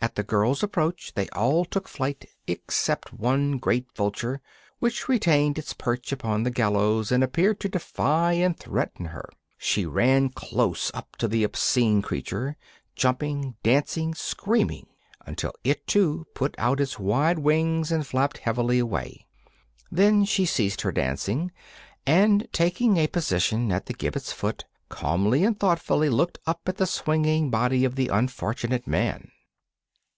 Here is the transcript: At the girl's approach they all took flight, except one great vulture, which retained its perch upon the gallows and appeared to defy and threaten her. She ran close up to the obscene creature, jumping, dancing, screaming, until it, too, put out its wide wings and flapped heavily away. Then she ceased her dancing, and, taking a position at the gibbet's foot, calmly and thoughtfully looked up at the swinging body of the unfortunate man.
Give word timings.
At 0.00 0.16
the 0.16 0.22
girl's 0.22 0.62
approach 0.62 1.14
they 1.14 1.30
all 1.30 1.64
took 1.64 1.88
flight, 1.88 2.26
except 2.46 3.14
one 3.14 3.56
great 3.56 3.86
vulture, 3.96 4.42
which 4.78 5.08
retained 5.08 5.58
its 5.58 5.72
perch 5.72 6.12
upon 6.12 6.42
the 6.42 6.50
gallows 6.50 7.10
and 7.10 7.24
appeared 7.24 7.58
to 7.60 7.70
defy 7.70 8.34
and 8.34 8.54
threaten 8.54 9.06
her. 9.06 9.30
She 9.56 9.86
ran 9.86 10.28
close 10.28 10.90
up 10.92 11.16
to 11.16 11.26
the 11.26 11.42
obscene 11.42 12.02
creature, 12.02 12.58
jumping, 12.94 13.56
dancing, 13.62 14.14
screaming, 14.14 14.88
until 15.24 15.54
it, 15.64 15.86
too, 15.86 16.26
put 16.34 16.54
out 16.58 16.80
its 16.82 16.98
wide 16.98 17.38
wings 17.38 17.90
and 17.90 18.06
flapped 18.06 18.36
heavily 18.38 18.78
away. 18.78 19.24
Then 19.90 20.26
she 20.26 20.44
ceased 20.44 20.82
her 20.82 20.92
dancing, 20.92 21.50
and, 22.06 22.46
taking 22.52 22.98
a 22.98 23.06
position 23.06 23.72
at 23.72 23.86
the 23.86 23.94
gibbet's 23.94 24.32
foot, 24.32 24.66
calmly 24.90 25.44
and 25.44 25.58
thoughtfully 25.58 26.10
looked 26.10 26.40
up 26.46 26.60
at 26.68 26.76
the 26.76 26.86
swinging 26.86 27.48
body 27.48 27.86
of 27.86 27.94
the 27.94 28.08
unfortunate 28.08 28.86
man. 28.86 29.30